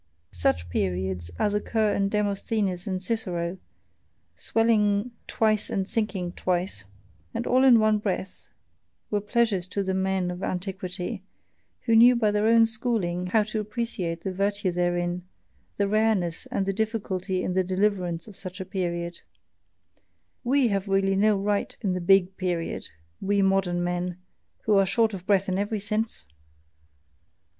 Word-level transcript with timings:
Such 0.33 0.67
periods 0.71 1.29
as 1.37 1.53
occur 1.53 1.93
in 1.93 2.09
Demosthenes 2.09 2.87
and 2.87 3.03
Cicero, 3.03 3.59
swelling 4.35 5.11
twice 5.27 5.69
and 5.69 5.87
sinking 5.87 6.31
twice, 6.31 6.85
and 7.35 7.45
all 7.45 7.63
in 7.63 7.79
one 7.79 7.99
breath, 7.99 8.47
were 9.11 9.21
pleasures 9.21 9.67
to 9.67 9.83
the 9.83 9.93
men 9.93 10.31
of 10.31 10.41
ANTIQUITY, 10.41 11.21
who 11.81 11.95
knew 11.95 12.15
by 12.15 12.31
their 12.31 12.47
own 12.47 12.65
schooling 12.65 13.27
how 13.27 13.43
to 13.43 13.59
appreciate 13.59 14.23
the 14.23 14.31
virtue 14.33 14.71
therein, 14.71 15.21
the 15.77 15.87
rareness 15.87 16.47
and 16.47 16.65
the 16.65 16.73
difficulty 16.73 17.43
in 17.43 17.53
the 17.53 17.63
deliverance 17.63 18.25
of 18.27 18.35
such 18.35 18.59
a 18.59 18.65
period; 18.65 19.21
WE 20.43 20.69
have 20.69 20.87
really 20.87 21.15
no 21.15 21.37
right 21.37 21.77
to 21.79 21.93
the 21.93 22.01
BIG 22.01 22.37
period, 22.37 22.89
we 23.21 23.43
modern 23.43 23.83
men, 23.83 24.17
who 24.61 24.75
are 24.79 24.85
short 24.87 25.13
of 25.13 25.27
breath 25.27 25.47
in 25.47 25.59
every 25.59 25.79
sense! 25.79 26.25